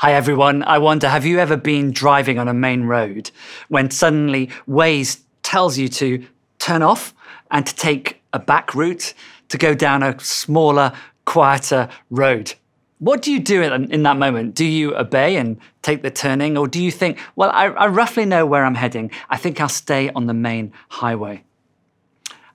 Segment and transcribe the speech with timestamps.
[0.00, 0.62] Hi everyone.
[0.64, 3.30] I wonder, have you ever been driving on a main road
[3.68, 6.22] when suddenly Waze tells you to
[6.58, 7.14] turn off
[7.50, 9.14] and to take a back route
[9.48, 10.92] to go down a smaller,
[11.24, 12.52] quieter road?
[12.98, 14.54] What do you do in, that moment?
[14.54, 18.26] Do you obey and take the turning, or do you think, well, I, I roughly
[18.26, 19.10] know where I'm heading.
[19.30, 21.42] I think I'll stay on the main highway?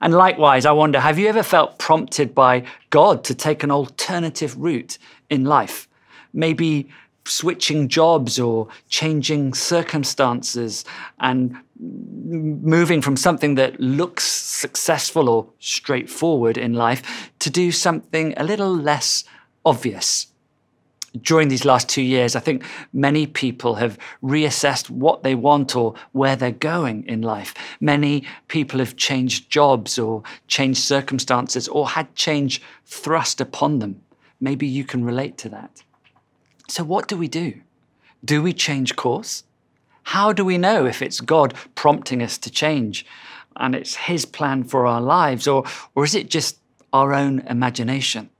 [0.00, 4.56] And likewise, I wonder, have you ever felt prompted by God to take an alternative
[4.56, 4.96] route
[5.28, 5.88] in life?
[6.32, 6.88] Maybe
[7.24, 10.84] switching jobs or changing circumstances
[11.20, 18.44] and moving from something that looks successful or straightforward in life to do something a
[18.44, 19.24] little less
[19.64, 20.28] obvious.
[21.20, 25.94] During these last two years, I think many people have reassessed what they want or
[26.12, 27.54] where they're going in life.
[27.80, 34.00] Many people have changed jobs or changed circumstances or had change thrust upon them.
[34.40, 35.82] Maybe you can relate to that.
[36.68, 37.60] So, what do we do?
[38.24, 39.44] Do we change course?
[40.04, 43.06] How do we know if it's God prompting us to change
[43.56, 46.58] and it's His plan for our lives, or, or is it just
[46.92, 48.30] our own imagination?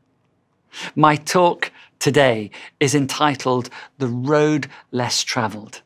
[0.94, 2.50] My talk today
[2.80, 5.82] is entitled The Road Less Traveled.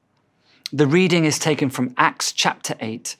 [0.73, 3.17] The reading is taken from Acts chapter 8,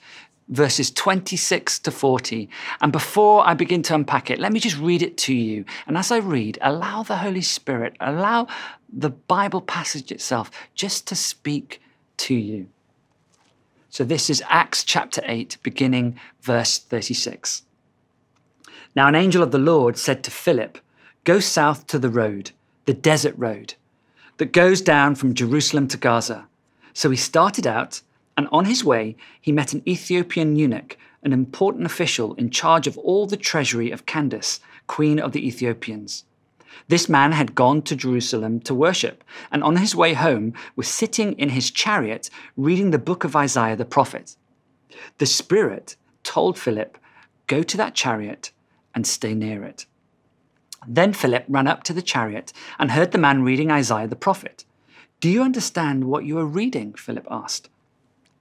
[0.49, 2.49] verses 26 to 40.
[2.81, 5.65] And before I begin to unpack it, let me just read it to you.
[5.87, 8.47] And as I read, allow the Holy Spirit, allow
[8.93, 11.81] the Bible passage itself just to speak
[12.19, 12.69] to you.
[13.91, 17.63] So this is Acts chapter 8, beginning verse 36.
[18.95, 20.79] Now, an angel of the Lord said to Philip,
[21.25, 22.53] Go south to the road,
[22.85, 23.75] the desert road,
[24.37, 26.47] that goes down from Jerusalem to Gaza.
[26.93, 28.01] So he started out
[28.37, 32.99] and on his way, he met an Ethiopian eunuch, an important official in charge of
[32.99, 36.25] all the treasury of Candace, queen of the Ethiopians.
[36.89, 41.33] This man had gone to Jerusalem to worship, and on his way home was sitting
[41.35, 44.37] in his chariot reading the book of Isaiah the prophet.
[45.19, 46.99] The Spirit told Philip,
[47.47, 48.51] Go to that chariot
[48.95, 49.87] and stay near it.
[50.87, 54.65] Then Philip ran up to the chariot and heard the man reading Isaiah the prophet.
[55.21, 56.95] Do you understand what you are reading?
[56.95, 57.69] Philip asked.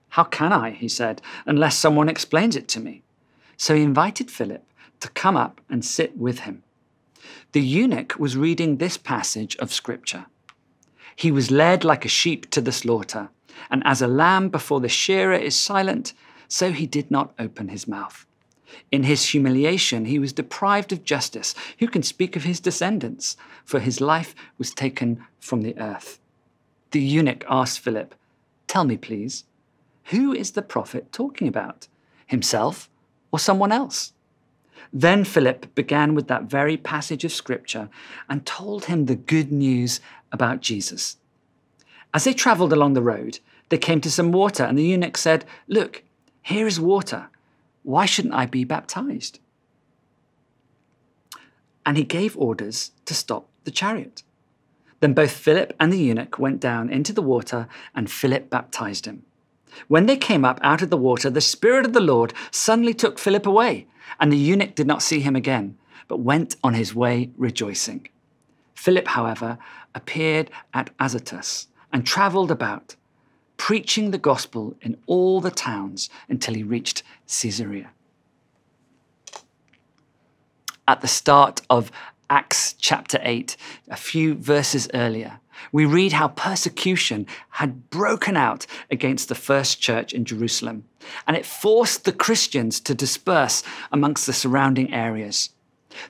[0.10, 3.04] How can I, he said, unless someone explains it to me?
[3.58, 4.64] So he invited Philip
[5.00, 6.64] to come up and sit with him.
[7.52, 10.26] The eunuch was reading this passage of Scripture.
[11.16, 13.30] He was led like a sheep to the slaughter,
[13.70, 16.14] and as a lamb before the shearer is silent,
[16.48, 18.26] so he did not open his mouth.
[18.92, 21.56] In his humiliation, he was deprived of justice.
[21.80, 23.38] Who can speak of his descendants?
[23.64, 26.20] For his life was taken from the earth.
[26.92, 28.16] The eunuch asked Philip,
[28.68, 29.46] Tell me, please,
[30.06, 31.88] who is the prophet talking about?
[32.28, 32.90] Himself
[33.32, 34.14] or someone else?
[34.94, 37.90] Then Philip began with that very passage of scripture
[38.30, 40.00] and told him the good news
[40.32, 41.18] about Jesus.
[42.14, 45.46] As they traveled along the road, they came to some water, and the eunuch said,
[45.68, 46.04] Look,
[46.42, 47.30] here is water.
[47.84, 49.40] Why shouldn't I be baptized?
[51.86, 54.24] And he gave orders to stop the chariot.
[55.00, 59.24] Then both Philip and the eunuch went down into the water, and Philip baptized him.
[59.88, 63.20] When they came up out of the water, the Spirit of the Lord suddenly took
[63.20, 63.88] Philip away,
[64.20, 65.78] and the eunuch did not see him again,
[66.08, 68.08] but went on his way rejoicing.
[68.74, 69.58] Philip, however,
[69.94, 72.96] appeared at Azotus and travelled about,
[73.58, 77.92] preaching the gospel in all the towns until he reached Caesarea.
[80.88, 81.92] At the start of
[82.30, 83.56] Acts chapter 8,
[83.90, 85.40] a few verses earlier,
[85.72, 90.86] we read how persecution had broken out against the first church in Jerusalem,
[91.28, 95.50] and it forced the Christians to disperse amongst the surrounding areas.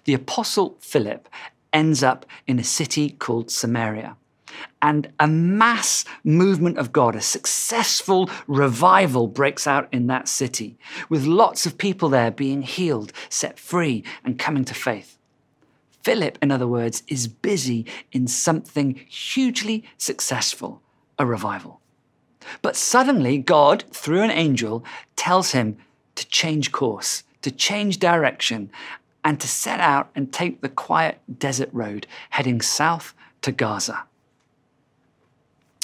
[0.05, 1.29] The Apostle Philip
[1.72, 4.17] ends up in a city called Samaria.
[4.81, 10.78] And a mass movement of God, a successful revival breaks out in that city,
[11.09, 15.15] with lots of people there being healed, set free, and coming to faith.
[16.05, 20.84] Philip, in other words, is busy in something hugely successful
[21.17, 21.81] a revival.
[22.61, 24.85] But suddenly, God, through an angel,
[25.16, 25.78] tells him
[26.13, 28.69] to change course, to change direction,
[29.23, 34.03] and to set out and take the quiet desert road heading south to Gaza.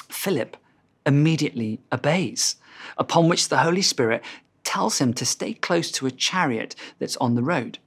[0.07, 0.55] Philip
[1.03, 2.57] immediately obeys,
[2.95, 4.23] upon which the Holy Spirit
[4.63, 7.79] tells him to stay close to a chariot that's on the road.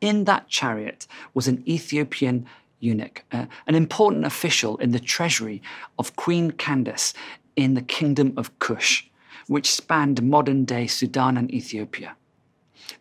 [0.00, 2.46] In that chariot was an Ethiopian
[2.80, 5.60] eunuch, uh, an important official in the treasury
[5.98, 7.12] of Queen Candace
[7.56, 9.06] in the kingdom of Kush,
[9.48, 12.14] which spanned modern day Sudan and Ethiopia.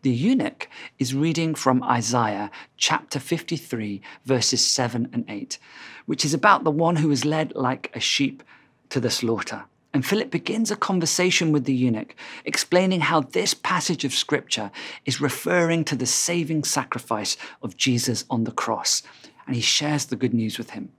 [0.01, 0.67] The eunuch
[0.97, 5.59] is reading from Isaiah chapter 53, verses 7 and 8,
[6.07, 8.43] which is about the one who is led like a sheep
[8.89, 9.65] to the slaughter.
[9.93, 14.69] And Philip begins a conversation with the eunuch, explaining how this passage of scripture
[15.05, 19.01] is referring to the saving sacrifice of Jesus on the cross.
[19.45, 20.91] And he shares the good news with him.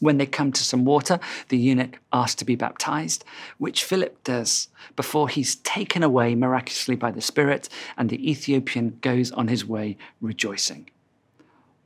[0.00, 3.24] When they come to some water, the eunuch asks to be baptized,
[3.58, 9.30] which Philip does before he's taken away miraculously by the Spirit, and the Ethiopian goes
[9.30, 10.90] on his way rejoicing.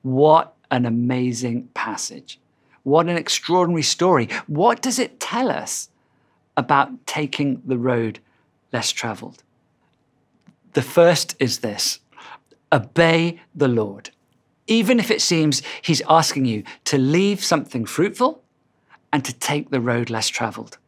[0.01, 2.41] What an amazing passage!
[2.85, 4.29] What an extraordinary story.
[4.47, 5.91] What does it tell us
[6.56, 8.20] about taking the road
[8.73, 9.43] less traveled?
[10.73, 12.00] The first is this
[12.73, 14.11] obey the Lord
[14.67, 18.43] even if it seems he's asking you to leave something fruitful
[19.12, 20.79] and to take the road less traveled.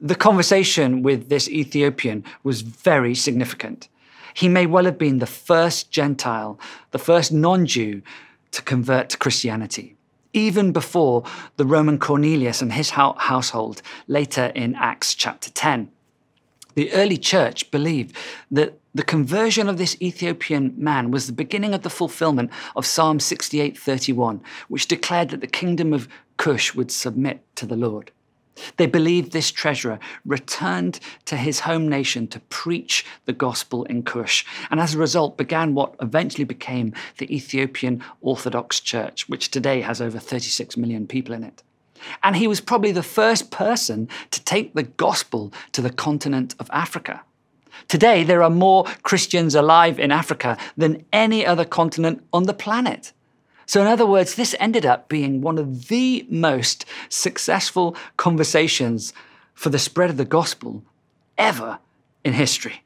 [0.00, 3.88] The conversation with this Ethiopian was very significant.
[4.34, 6.58] He may well have been the first Gentile,
[6.90, 8.02] the first non Jew
[8.50, 9.96] to convert to Christianity,
[10.34, 11.22] even before
[11.56, 15.90] the Roman Cornelius and his household later in Acts chapter 10.
[16.74, 18.16] The early church believed
[18.50, 23.18] that the conversion of this Ethiopian man was the beginning of the fulfillment of Psalm
[23.18, 28.10] 68:31, which declared that the kingdom of Cush would submit to the Lord.
[28.76, 34.44] They believed this treasurer returned to his home nation to preach the gospel in Cush,
[34.70, 40.00] and as a result began what eventually became the Ethiopian Orthodox Church, which today has
[40.00, 41.62] over 36 million people in it.
[42.22, 46.70] And he was probably the first person to take the gospel to the continent of
[46.72, 47.22] Africa.
[47.88, 53.12] Today, there are more Christians alive in Africa than any other continent on the planet.
[53.66, 59.12] So, in other words, this ended up being one of the most successful conversations
[59.54, 60.82] for the spread of the gospel
[61.38, 61.78] ever
[62.24, 62.84] in history.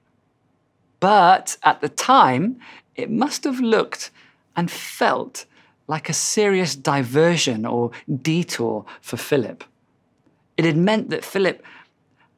[1.01, 2.61] But at the time,
[2.95, 4.11] it must have looked
[4.57, 5.47] and felt
[5.87, 7.91] like a serious diversion or
[8.23, 9.65] detour for Philip.
[10.57, 11.63] It had meant that Philip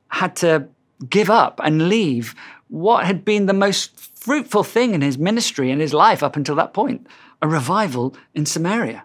[0.09, 0.69] had to
[1.09, 2.35] give up and leave
[2.69, 6.55] what had been the most fruitful thing in his ministry and his life up until
[6.57, 7.07] that point
[7.43, 9.05] a revival in Samaria.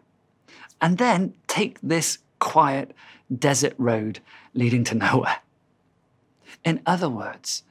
[0.81, 2.91] And then take this quiet
[3.35, 4.19] desert road
[4.53, 5.39] leading to nowhere.
[6.63, 7.63] In other words,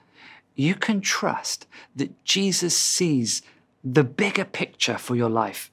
[0.55, 1.66] you can trust
[1.96, 3.43] that Jesus sees
[3.82, 5.70] the bigger picture for your life,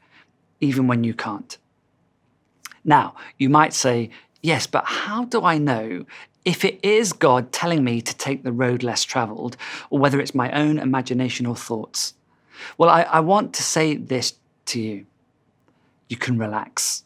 [0.60, 1.58] even when you can't.
[2.84, 4.10] Now, you might say,
[4.42, 6.06] yes, but how do I know
[6.46, 9.58] if it is God telling me to take the road less traveled,
[9.90, 12.16] or whether it's my own imagination or thoughts.
[12.78, 14.34] Well, I, I, want to say this
[14.74, 15.06] to you
[16.12, 17.06] you can relax.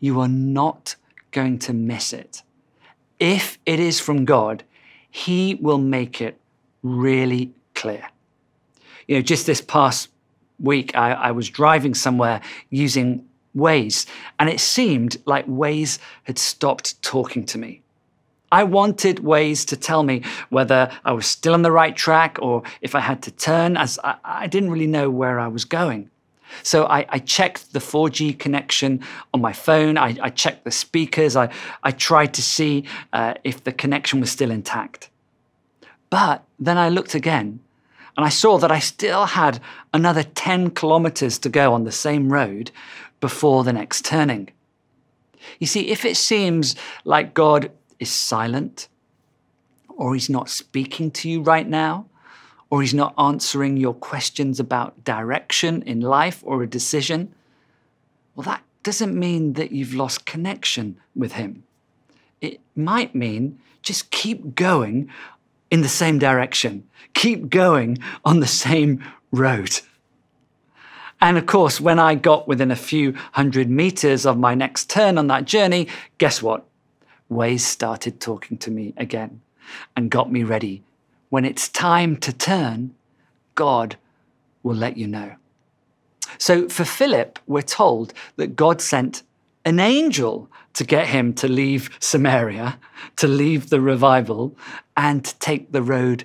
[0.00, 0.96] You are not
[1.30, 2.42] going to miss it.
[3.20, 4.64] If it is from God,
[5.08, 6.36] He will make it
[6.82, 8.08] really clear.
[9.06, 10.08] You know, just this past
[10.58, 13.24] week, I, I was driving somewhere using
[13.56, 14.06] Waze,
[14.40, 17.80] and it seemed like Waze had stopped talking to me.
[18.50, 22.64] I wanted Waze to tell me whether I was still on the right track or
[22.80, 26.10] if I had to turn, as I, I didn't really know where I was going.
[26.62, 29.00] So I, I, checked the 4G connection
[29.32, 29.96] on my phone.
[29.96, 31.36] I, I checked the speakers.
[31.36, 31.48] I,
[31.82, 35.10] I tried to see uh, if the connection was still intact.
[36.10, 37.60] But then I looked again
[38.16, 39.60] and I saw that I still had
[39.94, 42.70] another 10 kilometers to go on the same road
[43.20, 44.50] before the next turning.
[45.58, 48.88] You see, if it seems like God is silent,
[49.88, 52.06] or he's not speaking to you right now,
[52.70, 57.34] or he's not answering your questions about direction in life or a decision,
[58.34, 61.64] well, that doesn't mean that you've lost connection with him.
[62.40, 65.10] It might mean just keep going
[65.70, 69.80] in the same direction, keep going on the same road.
[71.20, 75.18] And of course, when I got within a few hundred meters of my next turn
[75.18, 76.64] on that journey, guess what?
[77.30, 79.42] Waze started talking to me again
[79.96, 80.82] and got me ready.
[81.30, 82.94] When it's time to turn,
[83.54, 83.96] God
[84.62, 85.36] will let you know.
[86.38, 89.22] So for Philip, we're told that God sent
[89.64, 92.78] an angel to get him to leave Samaria,
[93.16, 94.56] to leave the revival,
[94.96, 96.24] and to take the road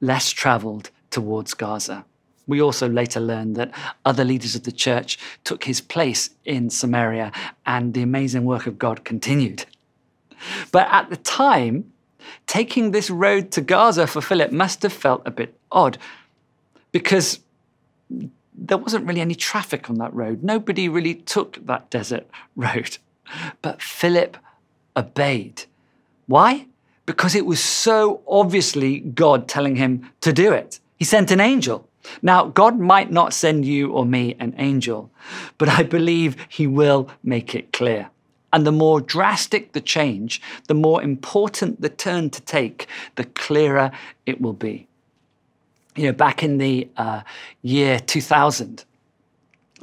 [0.00, 2.04] less traveled towards Gaza.
[2.46, 3.72] We also later learned that
[4.04, 7.32] other leaders of the church took his place in Samaria,
[7.66, 9.66] and the amazing work of God continued.
[10.72, 11.92] But at the time,
[12.46, 15.98] taking this road to Gaza for Philip must have felt a bit odd
[16.92, 17.40] because
[18.54, 20.42] there wasn't really any traffic on that road.
[20.42, 22.98] Nobody really took that desert road.
[23.62, 24.36] But Philip
[24.96, 25.64] obeyed.
[26.26, 26.66] Why?
[27.06, 30.80] Because it was so obviously God telling him to do it.
[30.96, 31.88] He sent an angel.
[32.22, 35.10] Now, God might not send you or me an angel,
[35.58, 38.10] but I believe He will make it clear.
[38.52, 42.86] And the more drastic the change, the more important the turn to take,
[43.16, 43.90] the clearer
[44.24, 44.88] it will be.
[45.96, 47.22] You know, back in the uh,
[47.62, 48.84] year 2000,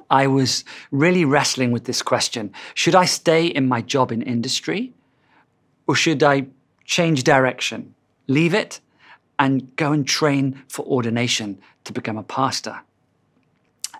[0.09, 4.93] I was really wrestling with this question should I stay in my job in industry
[5.87, 6.47] or should I
[6.85, 7.93] change direction,
[8.27, 8.79] leave it,
[9.37, 12.81] and go and train for ordination to become a pastor?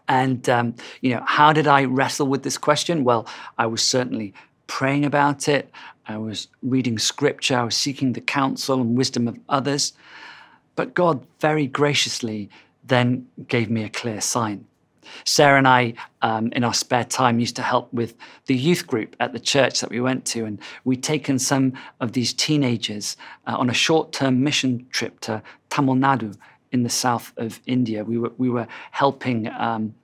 [0.08, 3.04] And, um, you know, how did I wrestle with this question?
[3.04, 4.34] Well, I was certainly
[4.68, 5.72] praying about it.
[6.08, 7.58] I was reading scripture.
[7.58, 9.94] I was seeking the counsel and wisdom of others.
[10.76, 12.50] But God very graciously
[12.84, 14.66] then gave me a clear sign.
[15.24, 18.16] Sarah and I, um, in our spare time, used to help with
[18.48, 20.46] the youth group at the church that we went to.
[20.46, 23.16] And we'd taken some of these teenagers
[23.48, 26.36] uh, on a short term mission trip to Tamil Nadu
[26.72, 28.04] in the south of India.
[28.04, 29.48] We were, we were helping.
[29.48, 29.96] Um,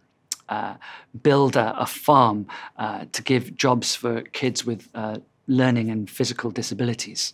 [0.52, 0.76] uh,
[1.24, 2.46] build a, farm
[2.78, 5.18] uh, to give jobs for kids with uh,
[5.48, 7.34] learning and physical disabilities.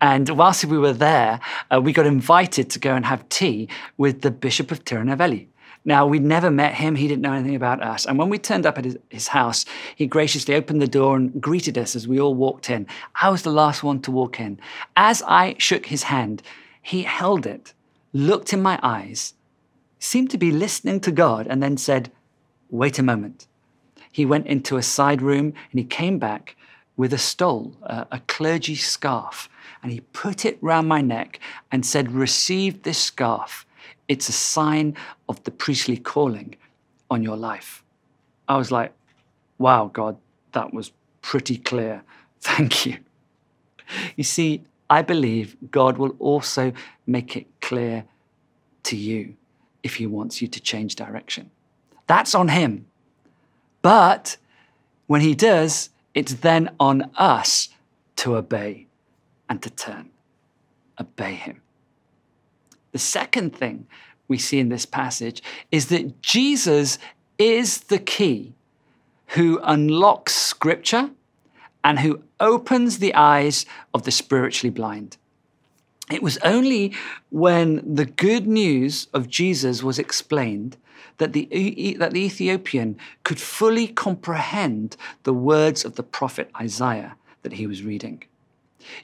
[0.00, 1.40] And whilst we were there,
[1.70, 5.48] uh, we got invited to go and have tea with the Bishop of Tirunelveli.
[5.84, 6.94] Now, we'd never met him.
[6.96, 8.06] He didn't know anything about us.
[8.06, 9.64] And when we turned up at his, his, house,
[9.96, 12.86] he graciously opened the door and greeted us as we all walked in.
[13.20, 14.60] I was the last one to walk in.
[14.96, 16.42] As I shook his hand,
[16.82, 17.74] he held it,
[18.12, 19.34] looked in my eyes,
[19.98, 22.10] seemed to be listening to God, and then said,
[22.70, 23.46] Wait a moment.
[24.12, 26.56] He went into a side room and he came back
[26.96, 29.48] with a stole, a, clergy scarf,
[29.82, 31.38] and he put it round my neck
[31.70, 33.64] and said, Receive this scarf
[34.08, 34.96] it's a sign
[35.28, 36.56] of the priestly calling
[37.10, 37.84] on your life.
[38.48, 38.92] I was like,
[39.58, 40.16] wow, God,
[40.52, 42.02] that was pretty clear.
[42.40, 42.96] Thank you.
[44.16, 46.72] You see, I believe God will also
[47.06, 48.04] make it clear
[48.84, 49.36] to you
[49.82, 51.50] if He wants you to change direction.
[52.08, 52.86] That's on Him.
[53.80, 54.36] But
[55.06, 57.68] when He does, it's then on us
[58.16, 58.88] to obey
[59.48, 60.10] and to turn.
[61.00, 61.62] Obey Him.
[62.90, 63.86] The second thing
[64.26, 66.98] we see in this passage is that Jesus
[67.38, 68.54] is the key
[69.28, 71.10] who unlocks scripture
[71.84, 75.16] and who opens the eyes of the spiritually blind.
[76.10, 76.94] It was only
[77.30, 80.76] when the good news of Jesus was explained
[81.18, 87.54] that the, that the Ethiopian could fully comprehend the words of the prophet Isaiah that
[87.54, 88.24] he was reading.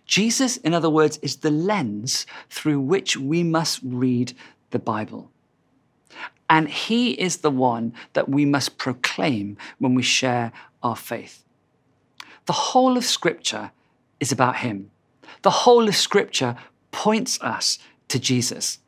[0.06, 4.32] Jesus, in other words, is the lens through which we must read
[4.70, 5.30] the Bible.
[6.48, 11.44] And he is the one that we must proclaim when we share our faith.
[12.46, 13.72] The whole of Scripture
[14.20, 14.90] is about him.
[15.42, 16.56] The whole of Scripture
[16.94, 18.78] points us to Jesus.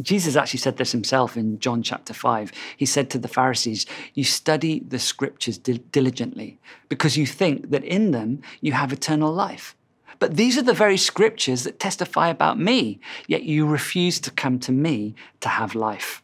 [0.00, 2.50] Jesus actually said this himself in John chapter 5.
[2.78, 8.12] He said to the Pharisees, You study the scriptures diligently because you think that in
[8.12, 9.76] them you have eternal life.
[10.18, 14.58] But these are the very scriptures that testify about me, yet you refuse to come
[14.60, 16.22] to me to have life.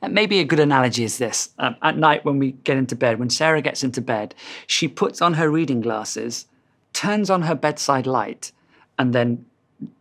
[0.00, 1.50] And maybe a good analogy is this.
[1.60, 4.34] Um, at night, when we get into bed, when Sarah gets into bed,
[4.66, 6.46] she puts on her reading glasses,
[6.92, 8.50] turns on her bedside light,
[8.98, 9.46] and then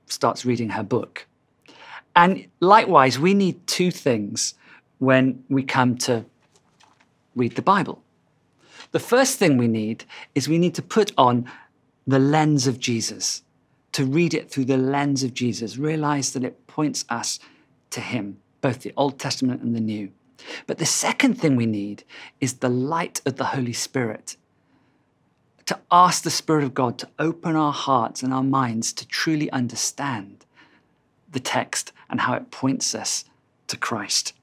[0.08, 1.28] starts reading her book.
[2.16, 4.54] And likewise, we need two things
[5.00, 6.26] when we come to
[7.36, 8.04] read the Bible.
[8.92, 10.04] The first thing we need
[10.36, 11.50] is we need to put on
[12.06, 13.44] the lens of Jesus,
[13.94, 17.40] to read it through the lens of Jesus, realize that it points us
[17.92, 20.12] to Him, both the Old Testament and the New.
[20.68, 22.04] But the second thing we need
[22.40, 24.36] is the light of the Holy Spirit.
[25.72, 29.50] To ask the Spirit of God to open our hearts and our minds to truly
[29.52, 30.46] understand
[31.32, 33.24] the text and how it points us
[33.68, 34.34] to Christ.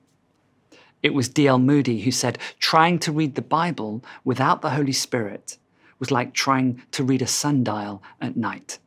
[1.02, 1.58] It was D.L.
[1.58, 5.58] Moody who said, trying to read the Bible without the Holy Spirit
[5.99, 8.78] was like trying to read a sundial at night.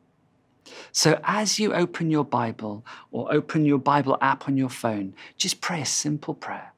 [0.90, 5.60] So, as you open your Bible or open your Bible app on your phone, just
[5.60, 6.72] pray a simple prayer.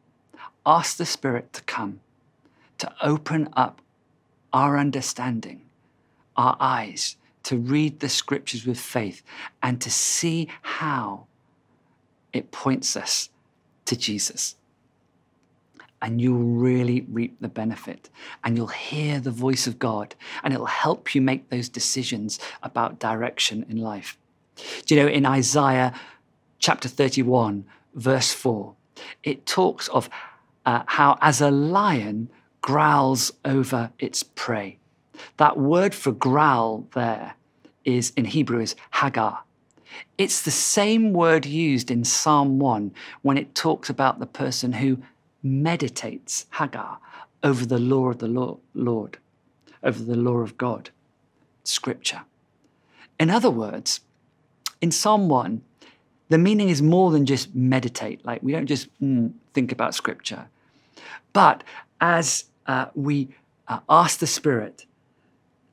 [0.67, 2.01] Ask the Spirit to come,
[2.77, 3.81] to open up
[4.55, 5.61] our understanding,
[6.35, 9.23] our eyes, to read the scriptures with faith,
[9.63, 11.27] and to see how
[12.33, 13.29] it points us
[13.85, 14.57] to Jesus
[16.05, 18.11] and you'll really reap the benefit.
[18.45, 22.99] And you'll hear the voice of God, and it'll help you make those decisions about
[22.99, 24.19] direction in life.
[24.85, 25.95] Do you know, in Isaiah
[26.59, 28.75] chapter 31, verse 4,
[29.23, 30.11] it talks of
[30.67, 32.29] uh, how as a lion
[32.65, 34.79] growls over its prey.
[35.37, 37.35] That word for growl there
[37.85, 39.41] is in Hebrew is hagah.
[40.17, 45.03] It's the same word used in Psalm 1 when it talks about the person who
[45.43, 46.97] meditates, Hagah,
[47.43, 49.19] over the law of the Lord,
[49.83, 50.89] over the law of God,
[51.65, 52.23] Scripture.
[53.21, 54.01] In other words,
[54.81, 55.61] in Psalm 1,
[56.31, 58.25] the meaning is more than just meditate.
[58.25, 60.47] Like we don't just mm, think about Scripture.
[61.35, 61.63] But
[62.01, 63.29] as uh, we
[63.69, 64.87] uh, ask the Spirit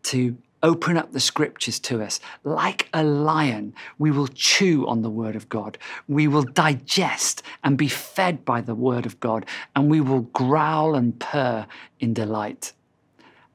[0.03, 2.19] to open up the scriptures to us.
[2.43, 5.77] Like a lion, we will chew on the word of God.
[6.07, 9.45] We will digest and be fed by the word of God,
[9.75, 11.65] and we will growl and purr
[11.99, 12.73] in delight.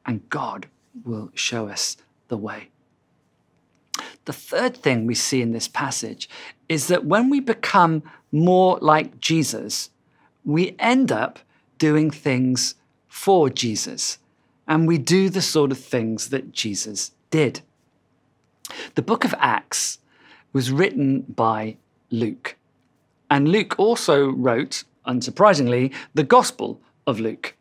[0.04, 0.66] And God
[1.04, 1.96] will show us
[2.28, 2.70] the way.
[4.24, 6.28] The third thing we see in this passage
[6.68, 8.02] is that when we become
[8.32, 9.90] more like Jesus,
[10.44, 11.38] we end up
[11.78, 12.74] doing things
[13.16, 14.18] for Jesus
[14.68, 17.62] and we do the sort of things that Jesus did.
[18.94, 19.98] The book of Acts
[20.52, 21.78] was written by
[22.10, 22.56] Luke,
[23.30, 27.54] and Luke also wrote, unsurprisingly, the Gospel of Luke.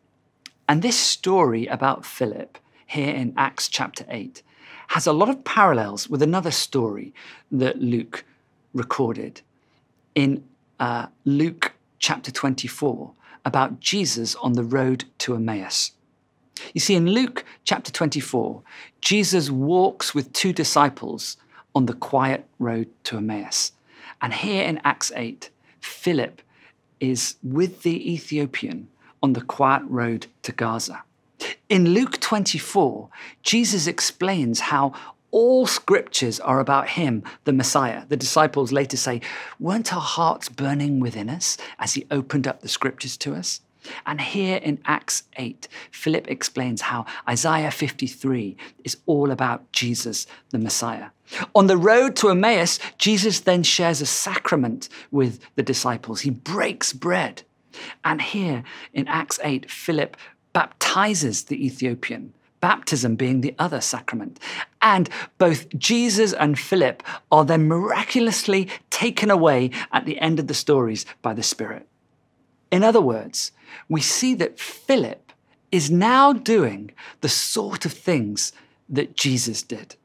[0.68, 4.44] And this story about Philip, here in Acts chapter 8,
[4.90, 7.14] has a lot of parallels with another story
[7.50, 8.26] that Luke
[8.74, 9.42] recorded
[10.16, 10.44] in
[10.82, 13.14] uh, Luke chapter 24
[13.46, 15.92] about Jesus on the road to Emmaus.
[16.74, 18.62] You see, in Luke chapter 24,
[19.02, 21.38] Jesus walks with two disciples
[21.74, 23.74] on the quiet road to Emmaus.
[24.22, 25.50] And here in Acts 8,
[25.80, 26.42] Philip
[27.00, 28.88] is with the Ethiopian
[29.22, 31.04] on the quiet road to Gaza.
[31.68, 33.10] In Luke 24,
[33.44, 34.94] Jesus explains how
[35.32, 38.06] all scriptures are about him, the Messiah.
[38.08, 39.22] The disciples later say,
[39.60, 43.62] Weren't our hearts burning within us as he opened up the scriptures to us?
[44.06, 50.60] And here in Acts 8, Philip explains how Isaiah 53 is all about Jesus, the
[50.60, 51.10] Messiah.
[51.54, 56.22] On the road to Emmaus, Jesus then shares a sacrament with the disciples.
[56.22, 57.44] He breaks bread.
[58.04, 60.16] And here in Acts 8, Philip
[60.54, 62.34] baptizes the Ethiopian,
[62.66, 64.40] baptism being the other sacrament.
[64.82, 70.56] And both Jesus and Philip are then miraculously taken away at the end of the
[70.56, 71.86] stories by the Spirit.
[72.72, 73.52] In other words,
[73.88, 75.32] we see that Philip
[75.72, 76.90] is now doing
[77.22, 78.52] the sort of things
[78.90, 79.96] that Jesus did.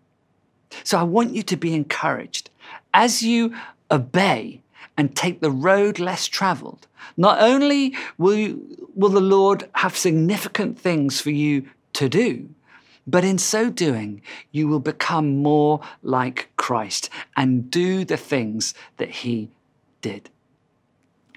[0.84, 2.50] So I want you to be encouraged
[2.92, 3.54] as you
[3.90, 4.60] obey
[4.98, 6.86] and take the road less traveled.
[7.16, 11.66] Not only will, you, will the Lord have significant things for you
[12.00, 12.48] to do,
[13.06, 19.10] but in so doing, you will become more like Christ and do the things that
[19.10, 19.50] he
[20.00, 20.30] did.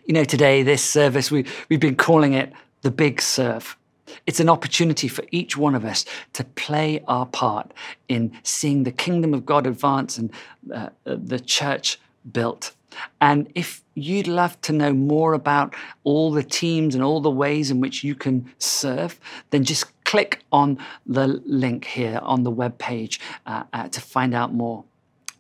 [0.06, 3.78] You know, today, this service, we, we've been calling it the Big Serve.
[4.26, 7.74] It's an opportunity for each one of us to play our part
[8.08, 10.32] in seeing the kingdom of God advance and
[10.74, 12.00] uh, the church
[12.32, 12.74] built.
[13.20, 17.72] And if you'd love to know more about all the teams and all the ways
[17.72, 22.78] in which you can serve, then just click on the link here on the web
[22.78, 24.84] page uh, uh, to find out more.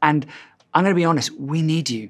[0.01, 0.25] And
[0.73, 2.09] I'm going to be honest, we need you.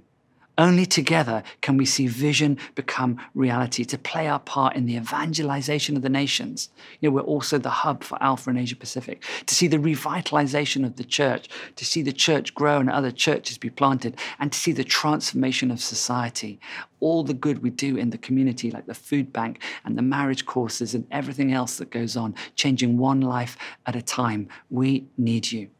[0.55, 5.95] Only together can we see vision become reality, to play our part in the evangelization
[5.95, 6.69] of the nations.
[6.99, 10.85] You know, we're also the hub for Alpha in Asia Pacific, to see the revitalization
[10.85, 14.59] of the church, to see the church grow and other churches be planted, and to
[14.59, 16.59] see the transformation of society.
[16.99, 20.45] All the good we do in the community, like the food bank and the marriage
[20.45, 24.47] courses and everything else that goes on, changing one life at a time.
[24.69, 25.71] We need you.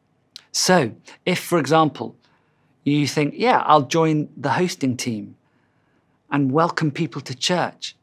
[0.51, 0.93] So,
[1.25, 2.15] if, for example,
[2.83, 5.35] you think, yeah, I'll join the hosting team
[6.29, 7.95] and welcome people to church.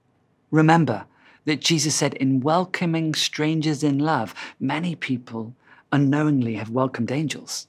[0.50, 1.04] Remember
[1.44, 5.54] that Jesus said, in welcoming strangers in love, many people
[5.92, 7.66] unknowingly have welcomed angels.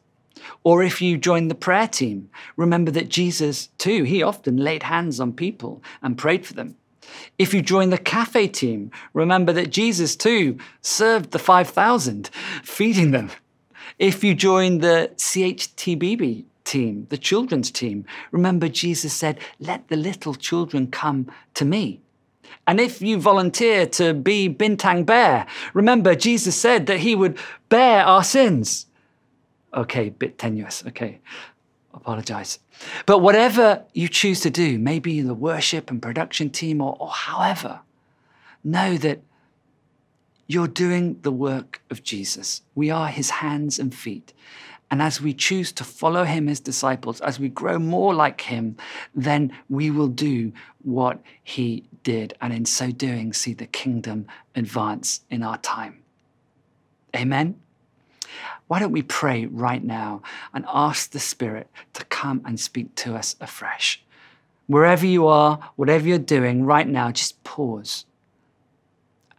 [0.64, 5.20] Or if you join the prayer team, remember that Jesus, too, he often laid hands
[5.20, 6.76] on people and prayed for them.
[7.38, 12.30] If you join the cafe team, remember that Jesus, too, served the 5,000,
[12.64, 13.32] feeding them.
[14.00, 18.06] If you join the CHTBB team, the children's team.
[18.32, 22.02] Remember, Jesus said, Let the little children come to me.
[22.66, 27.38] And if you volunteer to be Bintang Bear, remember, Jesus said that he would
[27.70, 28.86] bear our sins.
[29.74, 30.84] Okay, bit tenuous.
[30.88, 31.20] Okay,
[31.94, 32.60] apologize.
[33.06, 37.82] But whatever you choose to do, maybe the worship and production team or, or however,
[38.64, 39.22] know that
[40.48, 42.62] you're doing the work of Jesus.
[42.76, 44.34] We are his hands and feet.
[44.92, 48.76] And as we choose to follow him as disciples, as we grow more like him,
[49.16, 50.52] then we will do
[50.84, 52.34] what he did.
[52.42, 56.04] And in so doing, see the kingdom advance in our time.
[57.16, 57.56] Amen.
[58.68, 60.22] Why don't we pray right now
[60.54, 64.04] and ask the Spirit to come and speak to us afresh?
[64.68, 68.06] Wherever you are, whatever you're doing right now, just pause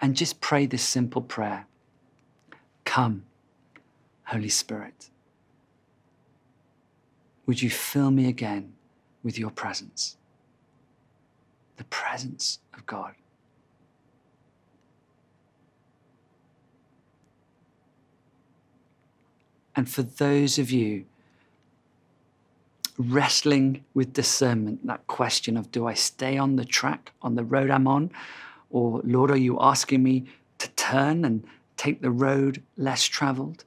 [0.01, 1.67] and just pray this simple prayer
[2.85, 3.25] Come,
[4.25, 5.09] Holy Spirit.
[7.47, 8.75] Would you fill me again
[9.23, 10.17] with your presence?
[11.77, 13.15] The presence of God.
[19.75, 21.07] And for those of you
[22.99, 27.71] wrestling with discernment, that question of do I stay on the track, on the road
[27.71, 28.11] I'm on?
[28.71, 30.27] Or, Lord, are you asking me
[30.59, 31.45] to turn and
[31.77, 33.65] take the road less traveled?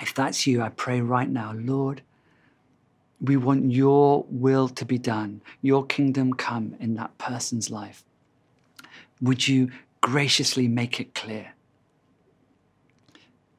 [0.00, 2.02] If that's you, I pray right now, Lord,
[3.20, 8.04] we want your will to be done, your kingdom come in that person's life.
[9.20, 11.54] Would you graciously make it clear?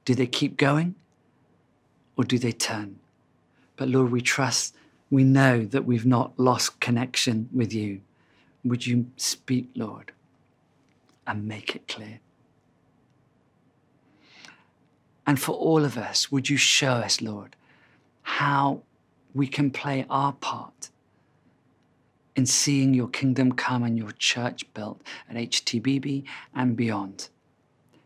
[0.05, 0.95] Do they keep going
[2.15, 2.99] or do they turn?
[3.75, 4.75] But Lord, we trust,
[5.09, 8.01] we know that we've not lost connection with you.
[8.63, 10.11] Would you speak, Lord,
[11.27, 12.19] and make it clear?
[15.27, 17.55] And for all of us, would you show us, Lord,
[18.23, 18.81] how
[19.33, 20.89] we can play our part
[22.35, 27.29] in seeing your kingdom come and your church built at HTBB and beyond?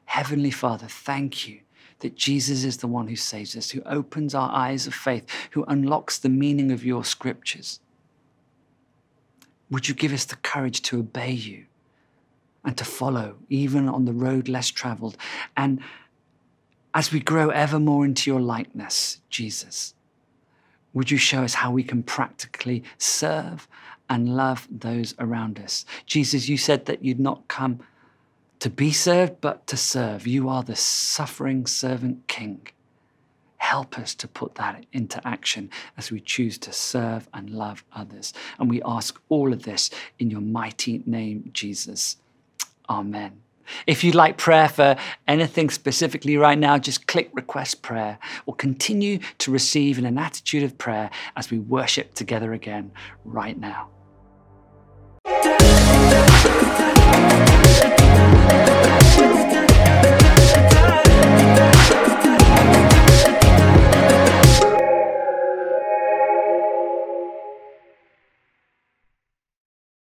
[0.05, 1.59] Heavenly Father, thank you
[1.99, 5.63] that Jesus is the one who saves us, who opens our eyes of faith, who
[5.63, 7.79] unlocks the meaning of your scriptures.
[9.71, 11.65] Would you give us the courage to obey you
[12.63, 15.17] and to follow, even on the road less traveled?
[15.55, 15.81] And
[16.93, 19.95] as we grow ever more into your likeness, Jesus,
[20.93, 23.67] would you show us how we can practically serve
[24.09, 25.85] and love those around us?
[26.05, 27.79] Jesus, you said that you'd not come
[28.59, 30.25] to be served, but to serve.
[30.25, 32.67] You are the suffering servant king.
[33.57, 38.33] Help us to put that into action as we choose to serve and love others.
[38.59, 42.17] And we ask all of this in your mighty name, Jesus.
[42.89, 43.42] Amen.
[43.87, 44.95] If you'd like prayer for
[45.27, 48.19] anything specifically right now, just click request prayer.
[48.45, 52.91] We'll continue to receive in an attitude of prayer as we worship together again
[53.23, 53.89] right now.